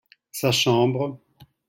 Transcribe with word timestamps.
sa 0.39 0.49
chambre. 0.51 1.19